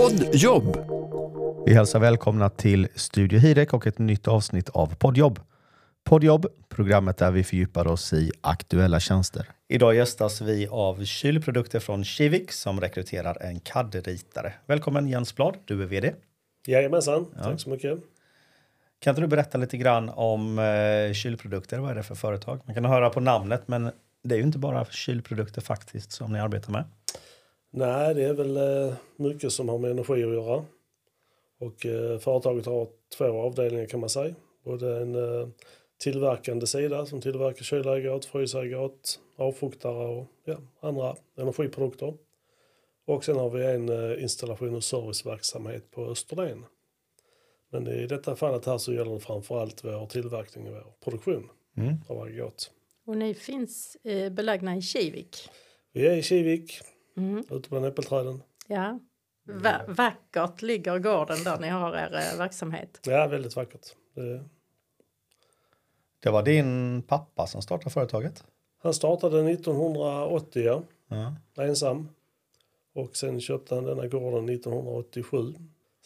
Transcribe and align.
Poddjobb! 0.00 0.76
Vi 1.66 1.74
hälsar 1.74 2.00
välkomna 2.00 2.50
till 2.50 2.88
Studio 2.94 3.38
Hirek 3.38 3.72
och 3.72 3.86
ett 3.86 3.98
nytt 3.98 4.28
avsnitt 4.28 4.68
av 4.68 4.94
Poddjobb. 4.94 5.40
Poddjobb, 6.04 6.46
programmet 6.68 7.18
där 7.18 7.30
vi 7.30 7.44
fördjupar 7.44 7.86
oss 7.86 8.12
i 8.12 8.32
aktuella 8.40 9.00
tjänster. 9.00 9.46
Idag 9.68 9.94
gästas 9.94 10.40
vi 10.40 10.68
av 10.68 11.04
kylprodukter 11.04 11.80
från 11.80 12.04
Kivik 12.04 12.52
som 12.52 12.80
rekryterar 12.80 13.42
en 13.42 13.60
CAD-ritare. 13.60 14.52
Välkommen 14.66 15.08
Jens 15.08 15.36
Blad, 15.36 15.56
du 15.64 15.82
är 15.82 15.86
vd. 15.86 16.12
Jajamensan, 16.66 17.26
ja. 17.36 17.42
tack 17.42 17.60
så 17.60 17.70
mycket. 17.70 17.98
Kan 19.00 19.10
inte 19.10 19.20
du 19.20 19.26
berätta 19.26 19.58
lite 19.58 19.76
grann 19.76 20.08
om 20.08 20.58
eh, 20.58 21.12
kylprodukter? 21.12 21.78
Vad 21.78 21.90
är 21.90 21.94
det 21.94 22.02
för 22.02 22.14
företag? 22.14 22.60
Man 22.64 22.74
kan 22.74 22.84
höra 22.84 23.10
på 23.10 23.20
namnet, 23.20 23.62
men 23.66 23.90
det 24.24 24.34
är 24.34 24.38
ju 24.38 24.44
inte 24.44 24.58
bara 24.58 24.84
kylprodukter 24.84 25.60
faktiskt 25.60 26.12
som 26.12 26.32
ni 26.32 26.40
arbetar 26.40 26.72
med. 26.72 26.84
Nej, 27.70 28.14
det 28.14 28.24
är 28.24 28.34
väl 28.34 28.56
eh, 28.56 28.94
mycket 29.16 29.52
som 29.52 29.68
har 29.68 29.78
med 29.78 29.90
energi 29.90 30.12
att 30.12 30.34
göra. 30.34 30.64
Och 31.58 31.86
eh, 31.86 32.18
företaget 32.18 32.66
har 32.66 32.88
två 33.16 33.24
avdelningar 33.24 33.86
kan 33.86 34.00
man 34.00 34.08
säga. 34.08 34.34
Både 34.64 34.96
en 35.02 35.14
eh, 35.14 35.48
tillverkande 35.98 36.66
sida 36.66 37.06
som 37.06 37.20
tillverkar 37.20 37.64
kylaggregat, 37.64 38.24
frysaggregat, 38.24 39.20
avfuktare 39.36 40.06
och 40.08 40.26
ja, 40.44 40.56
andra 40.80 41.16
energiprodukter. 41.36 42.14
Och 43.06 43.24
sen 43.24 43.36
har 43.36 43.50
vi 43.50 43.64
en 43.64 44.20
installation 44.20 44.74
och 44.74 44.84
serviceverksamhet 44.84 45.90
på 45.90 46.06
Österlen. 46.06 46.64
Men 47.70 47.86
i 47.86 48.06
detta 48.06 48.36
fallet 48.36 48.66
här 48.66 48.78
så 48.78 48.92
gäller 48.92 49.14
det 49.14 49.20
framförallt 49.20 49.84
vår 49.84 50.06
tillverkning 50.06 50.66
och 50.66 50.72
vår 50.72 50.92
produktion 51.04 51.48
mm. 51.76 51.94
av 52.08 52.20
aggregat. 52.22 52.70
Och 53.06 53.16
ni 53.16 53.34
finns 53.34 53.96
eh, 53.96 54.32
belägna 54.32 54.76
i 54.76 54.82
Kivik? 54.82 55.48
Vi 55.92 56.06
är 56.06 56.16
i 56.16 56.22
Kivik, 56.22 56.80
mm. 57.16 57.44
ute 57.50 57.68
bland 57.68 57.86
äppelträden. 57.86 58.42
Ja. 58.66 59.00
Va 59.44 59.80
vackert 59.88 60.62
ligger 60.62 60.98
gården 60.98 61.44
där 61.44 61.58
ni 61.58 61.68
har 61.68 61.96
er 61.96 62.14
eh, 62.14 62.38
verksamhet. 62.38 63.00
Ja, 63.04 63.26
väldigt 63.26 63.56
vackert. 63.56 63.94
Det... 64.14 64.44
det 66.20 66.30
var 66.30 66.42
din 66.42 67.02
pappa 67.02 67.46
som 67.46 67.62
startade 67.62 67.90
företaget? 67.90 68.44
Han 68.82 68.94
startade 68.94 69.50
1980, 69.50 70.62
ja. 70.62 70.82
ja. 71.08 71.64
Ensam. 71.64 72.08
Och 72.92 73.16
sen 73.16 73.40
köpte 73.40 73.74
han 73.74 73.84
denna 73.84 74.06
gården 74.06 74.48
1987. 74.48 75.54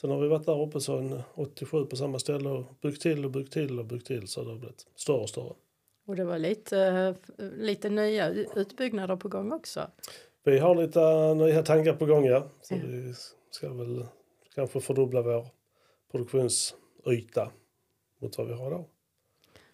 Sen 0.00 0.11
har 0.11 0.21
vi 0.21 0.28
varit 0.28 0.47
där 0.47 0.62
uppe 0.62 0.81
sedan 0.81 1.23
87 1.34 1.84
på 1.84 1.97
samma 1.97 2.19
ställe 2.19 2.48
och 2.48 2.65
byggt 2.81 3.03
till 3.03 3.25
och 3.25 3.31
byggt 3.31 3.53
till 3.53 3.78
och 3.78 3.84
byggt 3.84 4.06
till 4.06 4.28
så 4.28 4.45
det 4.45 4.50
har 4.50 4.59
blivit 4.59 4.87
större 4.97 5.21
och 5.21 5.28
större. 5.28 5.53
Och 6.06 6.17
det 6.17 6.25
var 6.25 6.39
lite, 6.39 7.15
lite 7.39 7.89
nya 7.89 8.28
utbyggnader 8.31 9.17
på 9.17 9.28
gång 9.28 9.53
också? 9.53 9.91
Vi 10.45 10.59
har 10.59 10.75
lite 10.75 11.34
nya 11.34 11.62
tankar 11.62 11.95
på 11.95 12.06
gång, 12.06 12.25
ja. 12.25 12.48
Så 12.61 12.75
ja. 12.75 12.81
vi 12.84 13.14
ska 13.50 13.73
väl 13.73 14.06
kanske 14.55 14.81
fördubbla 14.81 15.23
vår 15.23 15.47
produktionsyta 16.11 17.50
mot 18.20 18.39
vad 18.39 18.47
vi 18.47 18.53
har 18.53 18.67
idag. 18.67 18.84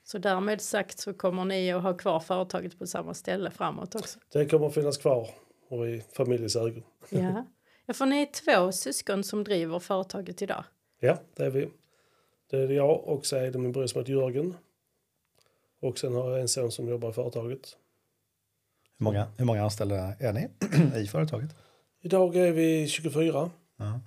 Så 0.02 0.18
därmed 0.18 0.60
sagt 0.60 0.98
så 0.98 1.14
kommer 1.14 1.44
ni 1.44 1.72
att 1.72 1.82
ha 1.82 1.96
kvar 1.96 2.20
företaget 2.20 2.78
på 2.78 2.86
samma 2.86 3.14
ställe 3.14 3.50
framåt 3.50 3.94
också? 3.94 4.18
Det 4.32 4.46
kommer 4.46 4.66
att 4.66 4.74
finnas 4.74 4.98
kvar 4.98 5.28
och 5.68 5.88
i 5.88 6.00
familjens 6.12 6.56
ögon. 6.56 6.82
Ja. 7.08 7.44
ja, 7.86 7.94
för 7.94 8.06
ni 8.06 8.22
är 8.22 8.26
två 8.26 8.72
syskon 8.72 9.24
som 9.24 9.44
driver 9.44 9.78
företaget 9.78 10.42
idag? 10.42 10.64
Ja, 11.00 11.18
det 11.36 11.44
är 11.44 11.50
vi. 11.50 11.68
Det 12.50 12.56
är 12.56 12.68
jag 12.68 13.04
och 13.04 13.26
så 13.26 13.36
är 13.36 13.50
det 13.50 13.58
min 13.58 13.72
bror 13.72 13.86
som 13.86 13.98
heter 13.98 14.12
Jörgen. 14.12 14.54
Och 15.80 15.98
sen 15.98 16.14
har 16.14 16.30
jag 16.30 16.40
en 16.40 16.48
son 16.48 16.70
som 16.70 16.88
jobbar 16.88 17.10
i 17.10 17.12
företaget. 17.12 17.76
Hur 19.00 19.04
många, 19.04 19.26
hur 19.36 19.44
många 19.44 19.62
anställda 19.62 20.14
är 20.18 20.32
ni 20.32 20.48
i 20.96 21.06
företaget? 21.06 21.56
Idag 22.02 22.36
är 22.36 22.52
vi 22.52 22.88
24. 22.88 23.50
Ja. 23.76 24.00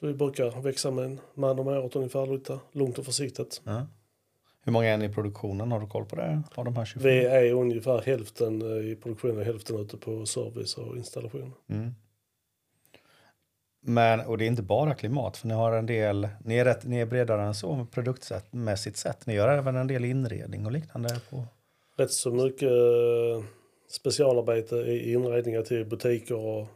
Så 0.00 0.06
vi 0.06 0.14
brukar 0.14 0.60
växa 0.60 0.90
med 0.90 1.04
en 1.04 1.20
man 1.34 1.58
om 1.58 1.68
året 1.68 1.96
ungefär, 1.96 2.26
lite 2.26 2.58
lugnt 2.72 2.98
och 2.98 3.04
försiktigt. 3.04 3.60
Ja. 3.64 3.86
Hur 4.64 4.72
många 4.72 4.88
är 4.88 4.96
ni 4.96 5.04
i 5.04 5.08
produktionen? 5.08 5.72
Har 5.72 5.80
du 5.80 5.86
koll 5.86 6.04
på 6.04 6.16
det? 6.16 6.42
Av 6.54 6.64
de 6.64 6.76
här 6.76 6.84
24? 6.84 7.10
Vi 7.10 7.24
är 7.24 7.52
ungefär 7.52 8.02
hälften 8.02 8.62
eh, 8.62 8.90
i 8.90 8.96
produktionen 8.96 9.38
och 9.38 9.44
hälften 9.44 9.76
ute 9.76 9.96
på 9.96 10.26
service 10.26 10.78
och 10.78 10.96
installation. 10.96 11.52
Mm. 11.68 11.94
Men, 13.80 14.20
och 14.20 14.38
det 14.38 14.44
är 14.44 14.46
inte 14.46 14.62
bara 14.62 14.94
klimat, 14.94 15.36
för 15.36 15.48
ni 15.48 15.54
har 15.54 15.72
en 15.72 15.86
del, 15.86 16.28
ni 16.44 16.56
är, 16.56 16.64
rätt, 16.64 16.84
ni 16.84 17.00
är 17.00 17.06
bredare 17.06 17.42
än 17.42 17.54
så 17.54 17.86
produktmässigt 17.90 18.96
sett. 18.96 19.26
Ni 19.26 19.34
gör 19.34 19.48
även 19.48 19.76
en 19.76 19.86
del 19.86 20.04
inredning 20.04 20.66
och 20.66 20.72
liknande. 20.72 21.20
På... 21.30 21.44
Rätt 21.96 22.12
så 22.12 22.30
mycket 22.30 22.70
specialarbete 23.88 24.76
i 24.76 25.12
inredningar 25.12 25.62
till 25.62 25.84
butiker 25.84 26.34
och 26.36 26.68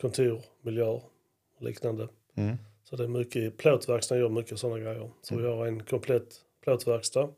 kontor, 0.00 0.40
miljöer 0.62 1.02
och 1.56 1.62
liknande. 1.62 2.08
Mm. 2.34 2.56
Så 2.84 2.96
det 2.96 3.04
är 3.04 3.08
mycket, 3.08 3.56
plåtverkstaden 3.56 4.22
gör 4.22 4.30
mycket 4.30 4.58
sådana 4.58 4.78
grejer. 4.78 5.10
Så 5.22 5.34
mm. 5.34 5.46
vi 5.46 5.52
har 5.52 5.66
en 5.66 5.82
komplett 5.82 6.34
plåtverkstad. 6.64 7.28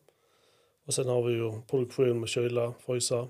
Och 0.86 0.94
sen 0.94 1.08
har 1.08 1.22
vi 1.22 1.32
ju 1.32 1.62
produktion 1.70 2.20
med 2.20 2.28
kyla, 2.28 2.74
frysa 2.86 3.28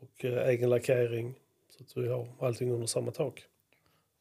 och 0.00 0.24
eh, 0.24 0.48
egen 0.48 0.70
lackering. 0.70 1.34
Så 1.70 1.82
att 1.82 2.04
vi 2.04 2.08
har 2.08 2.28
allting 2.40 2.72
under 2.72 2.86
samma 2.86 3.10
tak. 3.10 3.44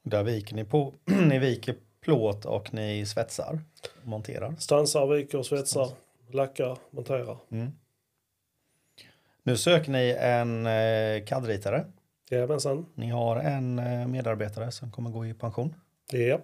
Där 0.03 0.23
viker 0.23 0.55
ni 0.55 0.65
på, 0.65 0.93
ni 1.29 1.39
viker 1.39 1.75
plåt 2.01 2.45
och 2.45 2.73
ni 2.73 3.05
svetsar, 3.05 3.59
monterar? 4.03 4.55
Stansar, 4.59 5.07
viker, 5.07 5.41
svetsar, 5.43 5.89
lackar, 6.31 6.77
monterar. 6.91 7.37
Mm. 7.49 7.71
Nu 9.47 9.57
söker 9.57 9.91
ni 9.91 10.15
en 10.19 10.65
eh, 10.65 11.25
CAD-ritare. 11.25 11.85
Jajamensan. 12.29 12.85
Ni 12.95 13.09
har 13.09 13.35
en 13.35 13.79
eh, 13.79 14.07
medarbetare 14.07 14.71
som 14.71 14.91
kommer 14.91 15.09
gå 15.09 15.25
i 15.25 15.33
pension. 15.33 15.73
Ja. 16.11 16.39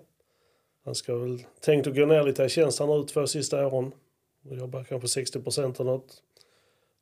Han 0.85 0.95
ska 0.95 1.17
väl 1.17 1.43
tänkt 1.61 1.87
att 1.87 1.95
gå 1.95 2.05
ner 2.05 2.23
lite 2.23 2.43
i 2.43 2.49
tjänst 2.49 2.79
här 2.79 2.87
nu 2.87 3.03
två 3.03 3.27
sista 3.27 3.67
åren. 3.67 3.91
Och 4.49 4.55
jobbar 4.55 4.83
kanske 4.83 5.07
60 5.07 5.41
procent 5.41 5.79
eller 5.79 5.91
något. 5.91 6.23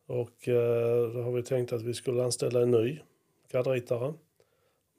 Och 0.08 0.48
eh, 0.48 1.10
då 1.14 1.22
har 1.22 1.32
vi 1.32 1.44
tänkt 1.44 1.74
att 1.74 1.82
vi 1.82 1.94
skulle 1.94 2.24
anställa 2.24 2.62
en 2.62 2.72
ny 2.72 3.00
CAD-ritare. 3.52 4.14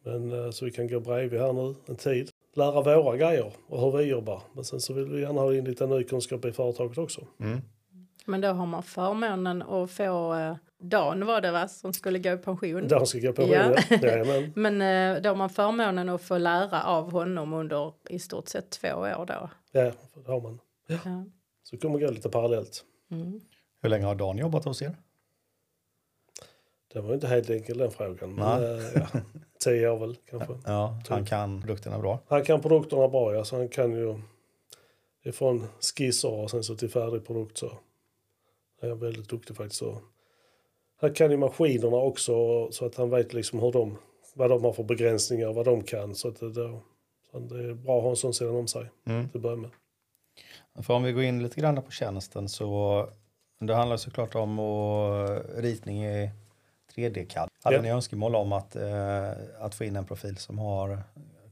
Men 0.04 0.32
eh, 0.32 0.50
så 0.50 0.64
vi 0.64 0.70
kan 0.70 0.88
gå 0.88 1.00
bredvid 1.00 1.40
här 1.40 1.52
nu 1.52 1.74
en 1.86 1.96
tid. 1.96 2.30
Lära 2.54 3.02
våra 3.02 3.16
grejer 3.16 3.52
och 3.68 3.80
hur 3.80 3.98
vi 3.98 4.04
jobbar. 4.04 4.42
Men 4.52 4.64
sen 4.64 4.80
så 4.80 4.92
vill 4.92 5.04
vi 5.04 5.20
gärna 5.20 5.40
ha 5.40 5.54
in 5.54 5.64
lite 5.64 5.86
ny 5.86 6.04
kunskap 6.04 6.44
i 6.44 6.52
företaget 6.52 6.98
också. 6.98 7.26
Mm. 7.40 7.60
Men 8.26 8.40
då 8.40 8.48
har 8.48 8.66
man 8.66 8.82
förmånen 8.82 9.62
att 9.62 9.90
få 9.90 10.34
eh, 10.34 10.56
Dan 10.78 11.26
var 11.26 11.40
det 11.40 11.50
va, 11.50 11.68
som 11.68 11.92
skulle 11.92 12.18
gå 12.18 12.30
i 12.30 12.36
pension? 12.36 12.88
Dan 12.88 13.06
ska 13.06 13.18
gå 13.18 13.28
i 13.28 13.32
pension, 13.32 13.54
ja. 13.54 13.98
ja. 14.02 14.46
men 14.54 14.82
eh, 14.82 15.22
då 15.22 15.28
har 15.28 15.36
man 15.36 15.50
förmånen 15.50 16.08
att 16.08 16.22
få 16.22 16.38
lära 16.38 16.84
av 16.84 17.12
honom 17.12 17.52
under 17.52 17.92
i 18.08 18.18
stort 18.18 18.48
sett 18.48 18.70
två 18.70 18.88
år 18.88 19.26
då? 19.26 19.50
Ja, 19.72 19.92
det 20.24 20.32
har 20.32 20.40
man. 20.40 20.58
Ja. 20.86 20.98
ja. 21.04 21.24
Så 21.62 21.76
det 21.76 21.82
kommer 21.82 21.98
gå 21.98 22.10
lite 22.10 22.28
parallellt. 22.28 22.84
Mm. 23.10 23.40
Hur 23.82 23.88
länge 23.88 24.04
har 24.04 24.14
Dan 24.14 24.38
jobbat 24.38 24.64
hos 24.64 24.82
er? 24.82 24.96
Det 26.92 27.00
var 27.00 27.14
inte 27.14 27.26
helt 27.26 27.50
enkelt 27.50 27.78
den 27.78 27.90
frågan. 27.90 28.34
Men, 28.34 28.62
äh, 28.62 28.84
ja, 28.94 29.06
tio 29.64 29.90
år 29.90 29.98
väl 29.98 30.16
kanske. 30.30 30.54
Ja, 30.66 31.00
han 31.08 31.24
kan 31.24 31.60
produkterna 31.60 31.98
bra. 31.98 32.20
Han 32.28 32.44
kan 32.44 32.60
produkterna 32.60 33.08
bra 33.08 33.34
ja, 33.34 33.44
så 33.44 33.56
han 33.56 33.68
kan 33.68 33.92
ju 33.92 34.20
ifrån 35.22 35.66
skisser 35.80 36.32
och 36.32 36.50
sen 36.50 36.62
så 36.62 36.76
till 36.76 36.90
färdig 36.90 37.26
produkt 37.26 37.58
så 37.58 37.72
är 38.80 38.94
väldigt 38.94 39.28
duktig 39.28 39.56
faktiskt. 39.56 39.78
Så. 39.78 39.98
Han 41.00 41.14
kan 41.14 41.30
ju 41.30 41.36
maskinerna 41.36 41.96
också 41.96 42.32
så 42.72 42.86
att 42.86 42.94
han 42.94 43.10
vet 43.10 43.32
liksom 43.32 43.60
hur 43.60 43.72
de, 43.72 43.98
vad 44.34 44.50
de 44.50 44.64
har 44.64 44.72
för 44.72 44.82
begränsningar 44.82 45.48
och 45.48 45.54
vad 45.54 45.64
de 45.64 45.82
kan. 45.82 46.14
Så, 46.14 46.28
att 46.28 46.40
det, 46.40 46.52
då, 46.52 46.82
så 47.30 47.38
det 47.38 47.64
är 47.64 47.74
bra 47.74 47.96
att 47.96 48.02
ha 48.02 48.10
en 48.10 48.16
sån 48.16 48.34
sidan 48.34 48.56
om 48.56 48.68
sig 48.68 48.90
mm. 49.06 49.28
till 49.28 49.38
att 49.38 49.42
börja 49.42 49.56
med. 49.56 49.70
För 50.82 50.94
om 50.94 51.02
vi 51.02 51.12
går 51.12 51.22
in 51.22 51.42
lite 51.42 51.60
grann 51.60 51.82
på 51.82 51.90
tjänsten 51.90 52.48
så 52.48 53.08
det 53.60 53.74
handlar 53.74 53.96
såklart 53.96 54.34
om 54.34 54.58
och 54.58 55.28
ritning 55.56 56.04
i 56.04 56.30
3D-CAD. 56.94 57.48
Hade 57.62 57.76
ja. 57.76 57.82
ni 57.82 57.90
önskemål 57.90 58.34
om 58.34 58.52
att, 58.52 58.76
eh, 58.76 59.30
att 59.58 59.74
få 59.74 59.84
in 59.84 59.96
en 59.96 60.04
profil 60.04 60.36
som 60.36 60.58
har 60.58 61.02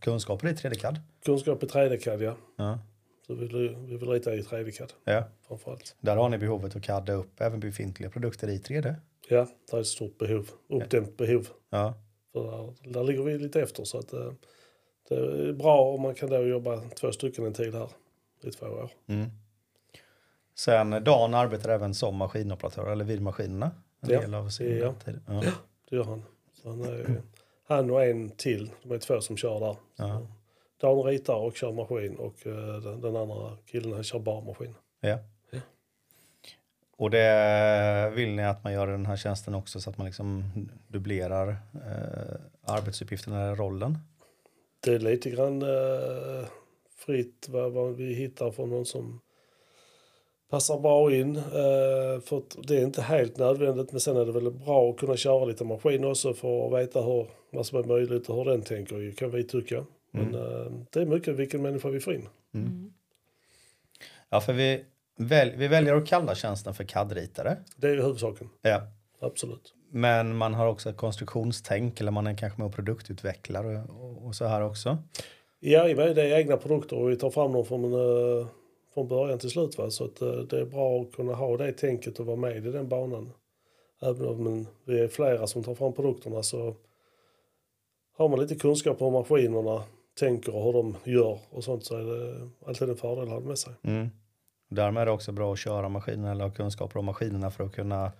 kunskaper 0.01 0.49
i 0.49 0.53
3D-CAD? 0.53 1.01
Kunskap 1.25 1.63
i 1.63 1.67
3D-CAD, 1.67 2.23
ja. 2.23 2.35
ja. 2.57 2.79
Så 3.29 3.35
vi 3.35 3.47
vill, 3.47 3.77
vi 3.77 3.97
vill 3.97 4.09
rita 4.09 4.35
i 4.35 4.41
3D-CAD 4.41 4.93
ja. 5.05 5.25
framförallt. 5.49 5.97
Där 6.01 6.17
har 6.17 6.29
ni 6.29 6.39
behovet 6.39 6.77
att 6.77 6.83
CADda 6.83 7.13
upp 7.13 7.41
även 7.41 7.61
befintliga 7.61 8.11
produkter 8.11 8.49
i 8.49 8.59
3D? 8.59 8.95
Ja, 9.29 9.47
det 9.71 9.77
är 9.77 9.81
ett 9.81 9.87
stort 9.87 10.19
behov. 10.19 10.51
Uppdämt 10.69 11.15
ja. 11.19 11.27
behov. 11.27 11.49
Ja. 11.71 11.95
För 12.33 12.43
där, 12.43 12.93
där 12.93 13.05
ligger 13.05 13.23
vi 13.23 13.39
lite 13.39 13.63
efter 13.63 13.85
så 13.85 13.99
att 13.99 14.13
eh, 14.13 14.33
det 15.09 15.15
är 15.15 15.53
bra 15.53 15.81
om 15.81 16.03
man 16.03 16.15
kan 16.15 16.31
då 16.31 16.47
jobba 16.47 16.81
två 16.81 17.13
stycken 17.13 17.47
en 17.47 17.53
tid 17.53 17.75
här 17.75 17.91
i 18.43 18.51
två 18.51 18.67
år. 18.67 18.91
Mm. 19.07 19.31
Sen 20.55 21.05
Dan 21.05 21.35
arbetar 21.35 21.71
även 21.71 21.95
som 21.95 22.17
maskinoperatör 22.17 22.93
eller 22.93 23.05
vid 23.05 23.23
maskinerna? 23.23 23.71
En 24.01 24.11
ja, 24.11 24.21
del 24.21 24.35
av 24.35 24.49
sin 24.49 24.79
ja. 24.79 24.95
Tid. 25.05 25.21
Ja. 25.27 25.43
ja, 25.45 25.53
det 25.91 25.97
gör 25.97 26.05
han. 26.05 26.23
Så 26.53 26.69
han, 26.69 26.85
är, 26.85 27.23
han 27.67 27.91
och 27.91 28.05
en 28.05 28.31
till, 28.31 28.71
de 28.83 28.95
är 28.95 28.99
två 28.99 29.21
som 29.21 29.37
kör 29.37 29.61
där. 29.61 29.77
Ja. 29.97 30.27
Dan 30.81 31.03
ritar 31.03 31.35
och 31.35 31.57
kör 31.57 31.73
maskin 31.73 32.17
och 32.17 32.47
uh, 32.47 32.79
den, 32.79 33.01
den, 33.01 33.17
andra 33.17 33.57
killen 33.67 33.93
han 33.93 34.05
kör 34.05 34.19
bara 34.19 34.41
maskin. 34.41 34.75
Ja. 35.01 35.19
ja. 35.51 35.61
Och 36.97 37.11
det 37.11 38.13
vill 38.15 38.35
ni 38.35 38.45
att 38.45 38.65
man 38.65 38.73
gör 38.73 38.87
den 38.87 39.07
här 39.07 39.17
tjänsten 39.17 39.55
också 39.55 39.81
så 39.81 39.91
att 39.91 39.99
man 39.99 40.07
liksom 40.07 40.45
dubblerar 40.89 41.49
eh, 41.75 42.41
arbetsuppgifterna 42.63 43.43
eller 43.43 43.57
rollen? 43.57 43.99
Det 44.81 44.95
är 44.95 44.99
lite 44.99 45.31
grann 45.31 45.63
eh, 45.63 46.47
fritt 46.97 47.47
vad, 47.49 47.73
vad 47.73 47.97
vi 47.97 48.15
hittar 48.15 48.51
från 48.51 48.71
någon 48.71 48.87
som 48.87 49.21
passar 50.51 50.79
bra 50.79 51.15
in. 51.15 51.37
Eh, 51.37 52.21
för 52.21 52.63
det 52.69 52.77
är 52.77 52.83
inte 52.83 53.03
helt 53.03 53.39
nödvändigt 53.39 53.93
men 53.93 54.01
sen 54.01 54.17
är 54.17 54.27
det 54.27 54.33
väl 54.33 54.51
bra 54.51 54.91
att 54.91 54.97
kunna 54.97 55.17
köra 55.17 55.45
lite 55.45 55.65
maskin 55.65 56.05
också 56.05 56.35
för 56.35 56.67
att 56.67 56.83
veta 56.83 57.01
hur, 57.01 57.27
vad 57.51 57.67
som 57.67 57.79
är 57.79 57.85
möjligt 57.85 58.29
och 58.29 58.37
hur 58.37 58.45
den 58.45 58.63
tänker 58.63 59.13
kan 59.17 59.31
vi 59.31 59.45
tycka. 59.45 59.85
Men 60.11 60.35
eh, 60.35 60.73
det 60.91 61.01
är 61.01 61.07
mycket 61.07 61.37
vilken 61.37 61.63
människa 61.63 61.89
vi 61.89 62.01
får 62.01 62.15
in. 62.15 62.29
Ja, 64.29 64.41
för 64.41 64.53
vi, 64.53 64.85
väl, 65.17 65.53
vi 65.57 65.69
väljer 65.69 65.95
att 65.95 66.07
kalla 66.07 66.35
tjänsten 66.35 66.75
för 66.75 66.85
CAD-ritare. 66.85 67.57
Det 67.77 67.87
är 67.89 67.95
ju 67.95 68.03
huvudsaken, 68.03 68.49
Ja. 68.63 68.83
absolut. 69.21 69.75
Men 69.91 70.37
man 70.37 70.55
har 70.55 70.67
också 70.67 70.91
ett 70.91 70.97
konstruktionstänk 70.97 72.01
eller 72.01 72.11
man 72.11 72.27
är 72.27 72.37
kanske 72.37 72.61
med 72.61 72.67
och 72.67 72.75
produktutvecklare 72.75 73.83
och, 73.89 74.27
och 74.27 74.35
så 74.35 74.45
här 74.45 74.61
också. 74.63 74.99
Ja, 75.61 75.85
det 75.85 76.23
är 76.23 76.39
egna 76.39 76.57
produkter 76.57 76.97
och 76.97 77.11
vi 77.11 77.17
tar 77.17 77.31
fram 77.31 77.53
dem 77.53 77.65
från, 77.65 77.85
eh, 77.85 78.47
från 78.95 79.09
början 79.09 79.39
till 79.39 79.51
slut. 79.51 79.79
Va? 79.79 79.91
Så 79.91 80.05
att, 80.05 80.21
eh, 80.23 80.29
det 80.33 80.61
är 80.61 80.65
bra 80.65 81.01
att 81.01 81.13
kunna 81.13 81.35
ha 81.35 81.57
det 81.57 81.73
tänket 81.73 82.21
och 82.21 82.27
vara 82.27 82.37
med 82.37 82.57
i 82.67 82.71
den 82.71 82.89
banan. 82.89 83.33
Även 84.03 84.29
om 84.29 84.45
men, 84.45 84.67
vi 84.85 85.01
är 85.01 85.09
flera 85.09 85.47
som 85.47 85.63
tar 85.65 85.75
fram 85.75 85.93
produkterna 85.93 86.43
så 86.43 86.75
har 88.17 88.29
man 88.29 88.41
lite 88.41 88.55
kunskap 88.55 89.03
om 89.03 89.13
maskinerna 89.13 89.83
tänker 90.19 90.55
och 90.55 90.65
hur 90.65 90.73
de 90.73 90.97
gör 91.05 91.39
och 91.51 91.65
sånt 91.65 91.85
så 91.85 91.97
är 91.97 92.05
det 92.05 92.49
alltid 92.67 92.89
en 92.89 92.97
fördel 92.97 93.25
att 93.25 93.31
ha 93.31 93.41
det 93.41 93.47
med 93.47 93.59
sig. 93.59 93.75
Mm. 93.83 94.11
Därmed 94.71 95.01
är 95.01 95.07
det 95.07 95.13
också 95.13 95.33
bra 95.33 95.53
att 95.53 95.59
köra 95.59 95.89
maskinerna 95.89 96.31
eller 96.31 96.45
ha 96.45 96.53
kunskaper 96.53 96.99
om 96.99 97.05
maskinerna 97.05 97.51
för 97.51 97.65
att 97.65 97.75
kunna 97.75 98.13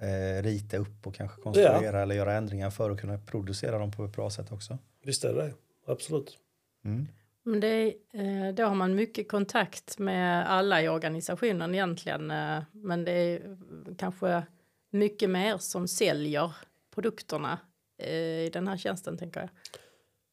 eh, 0.00 0.42
rita 0.42 0.76
upp 0.76 1.06
och 1.06 1.14
kanske 1.14 1.42
konstruera 1.42 2.02
eller 2.02 2.14
göra 2.14 2.34
ändringar 2.34 2.70
för 2.70 2.90
att 2.90 3.00
kunna 3.00 3.18
producera 3.18 3.78
dem 3.78 3.92
på 3.92 4.04
ett 4.04 4.16
bra 4.16 4.30
sätt 4.30 4.52
också. 4.52 4.78
Visst 5.04 5.24
är 5.24 5.34
det 5.34 5.52
absolut. 5.86 6.38
Mm. 6.84 7.06
Men 7.42 7.60
det, 7.60 7.86
eh, 8.12 8.54
då 8.54 8.62
har 8.64 8.74
man 8.74 8.94
mycket 8.94 9.28
kontakt 9.28 9.98
med 9.98 10.50
alla 10.50 10.82
i 10.82 10.88
organisationen 10.88 11.74
egentligen. 11.74 12.30
eh, 12.30 12.62
Men 12.72 13.04
det 13.04 13.12
är 13.12 13.56
kanske 13.98 14.42
mycket 14.90 15.30
mer 15.30 15.58
som 15.58 15.88
säljer 15.88 16.54
produkterna 16.94 17.58
eh, 17.98 18.10
i 18.46 18.50
den 18.52 18.68
här 18.68 18.76
tjänsten 18.76 19.18
tänker 19.18 19.40
jag. 19.40 19.48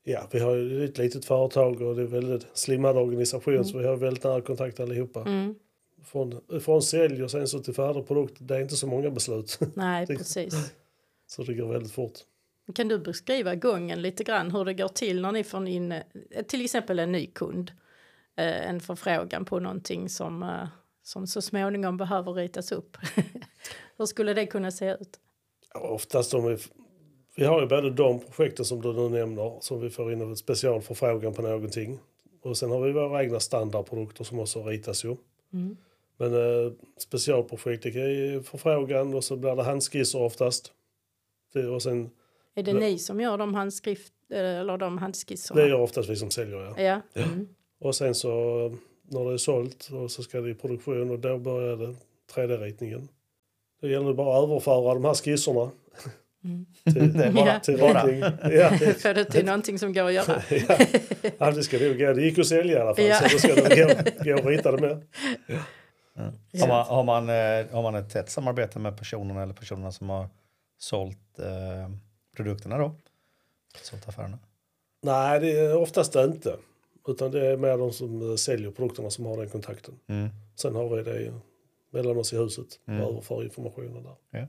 Ja, 0.08 0.28
vi 0.32 0.40
har 0.40 0.56
ju 0.56 0.86
ett 0.86 0.98
litet 0.98 1.26
företag 1.26 1.82
och 1.82 1.96
det 1.96 2.02
är 2.02 2.06
väldigt 2.06 2.48
slimmad 2.54 2.98
organisation 2.98 3.66
så 3.66 3.78
vi 3.78 3.86
har 3.86 3.96
väldigt 3.96 4.24
nära 4.24 4.42
kontakt 4.42 4.80
allihopa. 4.80 5.22
Mm. 5.22 5.56
Från, 6.04 6.42
från 6.62 6.82
sälj 6.82 7.24
och 7.24 7.32
sen 7.32 7.48
så 7.48 7.60
till 7.60 7.74
färdig 7.74 8.08
produkt, 8.08 8.36
det 8.40 8.56
är 8.56 8.62
inte 8.62 8.76
så 8.76 8.88
många 8.88 9.10
beslut. 9.10 9.60
Nej, 9.74 10.08
precis. 10.18 10.74
så 11.28 11.44
det 11.44 11.54
går 11.54 11.68
väldigt 11.68 11.92
fort. 11.92 12.14
Kan 12.76 12.88
du 12.88 13.00
beskriva 13.00 13.56
gången 13.56 14.02
lite 14.02 14.24
grann 14.24 14.52
hur 14.52 14.66
det 14.66 14.74
går 14.74 14.88
till 14.88 15.22
när 15.22 15.32
ni 15.32 15.44
får 15.44 15.68
in 15.68 15.92
eh, 15.92 16.02
till 16.48 16.66
exempel 16.66 17.00
en 17.00 17.12
ny 17.12 17.28
kund, 17.28 17.72
eh, 18.36 18.70
en 18.70 18.80
förfrågan 18.80 19.46
på 19.46 19.60
någonting 19.60 20.10
som, 20.10 20.44
eh, 20.44 20.68
som 21.04 21.28
så 21.28 21.42
småningom 21.42 21.98
behöver 21.98 22.34
ritas 22.34 22.72
upp. 22.72 22.98
hur 23.98 24.06
skulle 24.06 24.34
det 24.34 24.46
kunna 24.46 24.72
se 24.72 24.92
ut? 24.92 25.20
Oftast 25.74 26.34
om 26.34 26.46
vi, 26.46 26.58
vi 27.36 27.46
har 27.46 27.62
ju 27.62 27.68
både 27.68 27.90
de 27.90 28.20
projekten 28.20 28.66
som 28.66 28.82
du 28.82 28.94
nu 28.94 29.10
nämner 29.10 29.58
som 29.62 29.82
vi 29.82 29.90
får 29.90 30.14
in 30.14 30.22
en 30.22 30.36
specialförfrågan 30.36 31.34
på 31.34 31.42
någonting. 31.42 32.00
Och 32.42 32.58
sen 32.58 32.72
har 32.72 32.82
vi 32.82 32.92
våra 32.92 33.24
egna 33.24 33.40
standardprodukter 33.40 34.24
som 34.24 34.40
också 34.40 34.64
ritas 34.64 35.06
ju. 35.06 35.16
Mm. 35.54 35.78
Men 36.18 36.34
eh, 36.34 36.72
specialprojekt 36.98 37.84
det 37.84 37.90
är 37.90 38.40
förfrågan 38.40 39.14
och 39.14 39.24
så 39.24 39.36
blir 39.36 39.56
det 39.56 39.64
handskisser 39.64 40.22
oftast. 40.22 40.72
Det, 41.54 41.68
och 41.68 41.84
sen, 41.84 42.10
Är 42.56 42.64
det 42.64 42.74
ni 42.74 42.98
som 42.98 43.22
gör 43.22 43.38
de 43.38 43.54
handskrift 43.54 44.14
eller 44.30 44.78
de 44.78 44.98
handskisserna? 44.98 45.62
det 45.62 45.68
gör 45.68 45.80
oftast 45.80 46.10
vi 46.10 46.16
som 46.16 46.32
säljer 46.32 46.58
ja. 46.58 47.02
Ja. 47.14 47.22
Mm. 47.22 47.48
Och 47.80 47.96
sen 47.96 48.16
så 48.16 48.30
när 49.02 49.26
det 49.26 49.34
är 49.34 49.38
sålt 49.38 49.90
och 49.94 50.12
så 50.12 50.24
ska 50.24 50.42
det 50.42 50.50
i 50.50 50.56
produktion 50.56 51.12
och 51.12 51.20
då 51.20 51.38
börjar 51.38 51.78
det 51.78 51.96
3D-ritningen. 52.34 53.08
Det 53.82 53.88
gäller 53.88 54.14
bara 54.14 54.38
att 54.38 54.44
överföra 54.44 54.94
de 54.94 55.06
här 55.06 55.14
skisserna 55.14 55.72
Mm. 56.46 56.66
till, 56.94 57.14
Det 57.18 57.24
är 57.26 57.32
bara- 57.32 57.48
Ja. 57.48 57.60
till 57.60 57.78
ritning. 57.78 58.20
Ja, 58.60 58.70
För 58.94 59.14
det 59.14 59.26
till 59.26 59.46
någonting 59.46 59.80
som 59.80 59.94
går 59.94 60.04
att 60.08 60.14
göra. 60.14 60.42
ja. 60.68 60.78
ja, 61.38 61.52
det 61.52 61.64
ska 61.64 61.78
nog 61.80 61.98
gå. 62.00 62.14
Det 62.14 62.22
gick 62.22 62.40
att 62.40 62.48
sälja 62.48 62.78
i 62.78 62.82
alla 62.82 62.96
fall 62.96 63.06
Ja. 63.06 63.16
så 63.16 63.24
då 63.24 63.38
ska 63.40 63.56
det 63.56 63.76
gå, 64.24 64.32
gå 64.32 64.40
att 64.40 64.46
rita 64.46 64.72
det 64.72 64.82
med. 64.82 65.04
Har, 66.62 66.68
man, 66.68 66.86
har, 66.86 67.04
man, 67.04 67.30
eh, 67.30 67.74
har 67.76 67.82
man 67.84 67.96
ett 67.96 68.10
tätt 68.10 68.30
samarbete 68.30 68.80
med 68.80 68.98
personerna 68.98 69.44
eller 69.44 69.54
personerna 69.54 69.92
som 69.92 70.10
har 70.10 70.30
sålt 70.78 71.40
eh, 71.40 71.92
produkterna 72.36 72.78
då? 72.78 72.96
Sålt 73.82 74.08
affärerna? 74.10 74.40
Nej, 75.04 75.40
det 75.40 75.52
är 75.60 75.76
oftast 75.78 76.16
inte. 76.16 76.56
Utan 77.08 77.32
det 77.32 77.48
är 77.48 77.58
mer 77.58 77.78
de 77.78 77.92
som 77.92 78.30
eh, 78.32 78.36
säljer 78.36 78.72
produkterna 78.72 79.10
som 79.10 79.26
har 79.26 79.38
den 79.38 79.50
kontakten. 79.50 79.94
Mm. 80.08 80.30
Sen 80.56 80.76
har 80.76 80.90
vi 80.96 81.04
det 81.04 81.34
mellan 81.92 82.18
oss 82.18 82.34
i 82.34 82.38
huset 82.38 82.66
och 82.84 82.90
Mm. 82.94 83.02
överför 83.08 83.44
informationen 83.44 84.04
där. 84.04 84.48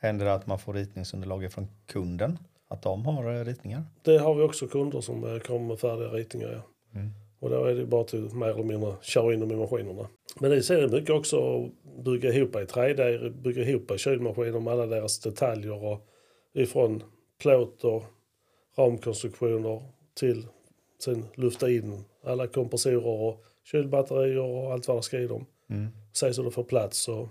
Händer 0.00 0.24
det 0.24 0.34
att 0.34 0.46
man 0.46 0.58
får 0.58 0.74
ritningsunderlag 0.74 1.52
från 1.52 1.66
kunden? 1.86 2.38
Att 2.68 2.82
de 2.82 3.06
har 3.06 3.34
eh, 3.34 3.44
ritningar? 3.44 3.82
Det 4.02 4.18
har 4.18 4.34
vi 4.34 4.42
också 4.42 4.66
kunder 4.66 5.00
som 5.00 5.24
eh, 5.24 5.38
kommer 5.38 5.66
med 5.66 5.80
färdiga 5.80 6.08
ritningar. 6.08 6.50
Ja. 6.50 7.00
Mm. 7.00 7.10
Och 7.40 7.50
då 7.50 7.64
är 7.64 7.74
det 7.74 7.86
bara 7.86 8.04
till 8.04 8.34
mer 8.34 8.46
eller 8.46 8.64
mindre 8.64 8.94
köra 9.02 9.34
in 9.34 9.40
dem 9.40 9.50
i 9.50 9.56
maskinerna. 9.56 10.08
Men 10.40 10.50
det 10.50 10.70
är 10.70 10.88
mycket 10.88 11.10
också 11.10 11.36
att 11.36 12.04
bygga 12.04 12.32
ihop 12.32 12.56
i 12.56 12.58
3D, 12.58 13.30
bygga 13.30 13.62
ihop 13.62 13.90
i 13.90 13.98
kylmaskiner 13.98 14.60
med 14.60 14.72
alla 14.72 14.86
deras 14.86 15.18
detaljer 15.18 15.84
och 15.84 16.08
ifrån 16.54 17.02
plåt 17.42 17.84
och 17.84 18.04
ramkonstruktioner 18.76 19.82
till 20.14 20.46
sen 21.04 21.26
lufta 21.34 21.70
in 21.70 22.04
alla 22.24 22.46
kompressorer 22.46 23.06
och 23.06 23.44
kylbatterier 23.64 24.38
och 24.38 24.72
allt 24.72 24.88
vad 24.88 24.96
det 24.96 25.02
ska 25.02 25.18
i 25.18 25.26
dem. 25.26 25.46
Mm. 25.70 25.88
Se 26.12 26.34
så 26.34 26.42
det 26.42 26.50
får 26.50 26.64
plats. 26.64 26.98
Så 26.98 27.28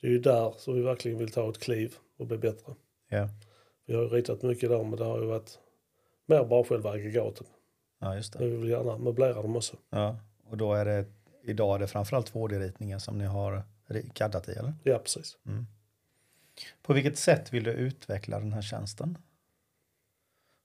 det 0.00 0.06
är 0.06 0.10
ju 0.10 0.18
där 0.18 0.54
som 0.58 0.74
vi 0.74 0.82
verkligen 0.82 1.18
vill 1.18 1.32
ta 1.32 1.48
ett 1.50 1.58
kliv 1.58 1.94
och 2.18 2.26
bli 2.26 2.38
bättre. 2.38 2.74
Ja. 3.08 3.28
Vi 3.86 3.94
har 3.94 4.02
ju 4.02 4.08
ritat 4.08 4.42
mycket 4.42 4.70
där 4.70 4.84
men 4.84 4.96
det 4.98 5.04
har 5.04 5.20
ju 5.20 5.26
varit 5.26 5.58
mer 6.26 6.44
bara 6.44 6.64
själva 6.64 6.90
aggregaten. 6.90 7.46
ja, 8.00 8.16
just 8.16 8.34
Men 8.34 8.42
det. 8.42 8.50
vi 8.50 8.56
vill 8.56 8.70
gärna 8.70 8.98
möblera 8.98 9.42
dem 9.42 9.56
också. 9.56 9.76
Ja. 9.90 10.16
Och 10.44 10.56
då 10.56 10.74
är 10.74 10.84
det, 10.84 11.04
idag 11.44 11.74
är 11.74 11.78
det 11.78 11.86
framförallt 11.86 12.32
2D-ritningar 12.32 12.98
som 12.98 13.18
ni 13.18 13.24
har 13.24 13.62
caddat 14.12 14.48
i, 14.48 14.52
eller? 14.52 14.74
Ja 14.84 14.98
precis. 14.98 15.38
Mm. 15.46 15.66
På 16.82 16.92
vilket 16.92 17.18
sätt 17.18 17.52
vill 17.52 17.64
du 17.64 17.70
utveckla 17.70 18.38
den 18.40 18.52
här 18.52 18.62
tjänsten? 18.62 19.18